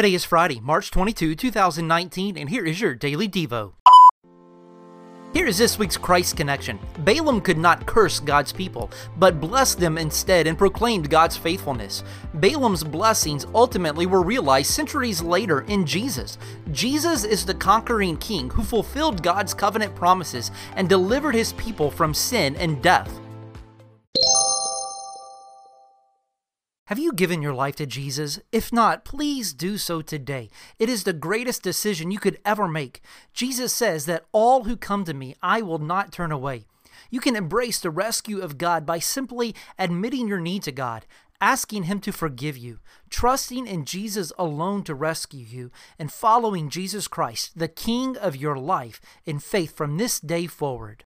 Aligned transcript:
Today 0.00 0.14
is 0.14 0.24
Friday, 0.24 0.60
March 0.60 0.90
22, 0.90 1.34
2019, 1.34 2.38
and 2.38 2.48
here 2.48 2.64
is 2.64 2.80
your 2.80 2.94
Daily 2.94 3.28
Devo. 3.28 3.74
Here 5.34 5.46
is 5.46 5.58
this 5.58 5.78
week's 5.78 5.98
Christ 5.98 6.38
connection. 6.38 6.78
Balaam 7.00 7.42
could 7.42 7.58
not 7.58 7.84
curse 7.84 8.18
God's 8.18 8.50
people, 8.50 8.90
but 9.18 9.42
blessed 9.42 9.78
them 9.78 9.98
instead 9.98 10.46
and 10.46 10.56
proclaimed 10.56 11.10
God's 11.10 11.36
faithfulness. 11.36 12.02
Balaam's 12.32 12.82
blessings 12.82 13.44
ultimately 13.54 14.06
were 14.06 14.22
realized 14.22 14.70
centuries 14.70 15.20
later 15.20 15.66
in 15.66 15.84
Jesus. 15.84 16.38
Jesus 16.72 17.24
is 17.24 17.44
the 17.44 17.52
conquering 17.52 18.16
king 18.16 18.48
who 18.48 18.62
fulfilled 18.62 19.22
God's 19.22 19.52
covenant 19.52 19.94
promises 19.94 20.50
and 20.76 20.88
delivered 20.88 21.34
his 21.34 21.52
people 21.52 21.90
from 21.90 22.14
sin 22.14 22.56
and 22.56 22.82
death. 22.82 23.19
Have 26.90 26.98
you 26.98 27.12
given 27.12 27.40
your 27.40 27.54
life 27.54 27.76
to 27.76 27.86
Jesus? 27.86 28.40
If 28.50 28.72
not, 28.72 29.04
please 29.04 29.52
do 29.52 29.78
so 29.78 30.02
today. 30.02 30.50
It 30.76 30.88
is 30.88 31.04
the 31.04 31.12
greatest 31.12 31.62
decision 31.62 32.10
you 32.10 32.18
could 32.18 32.40
ever 32.44 32.66
make. 32.66 33.00
Jesus 33.32 33.72
says 33.72 34.06
that 34.06 34.24
all 34.32 34.64
who 34.64 34.76
come 34.76 35.04
to 35.04 35.14
me, 35.14 35.36
I 35.40 35.62
will 35.62 35.78
not 35.78 36.10
turn 36.10 36.32
away. 36.32 36.64
You 37.08 37.20
can 37.20 37.36
embrace 37.36 37.78
the 37.78 37.90
rescue 37.90 38.40
of 38.40 38.58
God 38.58 38.84
by 38.86 38.98
simply 38.98 39.54
admitting 39.78 40.26
your 40.26 40.40
need 40.40 40.64
to 40.64 40.72
God, 40.72 41.06
asking 41.40 41.84
Him 41.84 42.00
to 42.00 42.10
forgive 42.10 42.56
you, 42.56 42.80
trusting 43.08 43.68
in 43.68 43.84
Jesus 43.84 44.32
alone 44.36 44.82
to 44.82 44.94
rescue 44.96 45.46
you, 45.46 45.70
and 45.96 46.12
following 46.12 46.68
Jesus 46.68 47.06
Christ, 47.06 47.56
the 47.56 47.68
King 47.68 48.16
of 48.16 48.34
your 48.34 48.56
life, 48.56 49.00
in 49.24 49.38
faith 49.38 49.76
from 49.76 49.96
this 49.96 50.18
day 50.18 50.48
forward. 50.48 50.98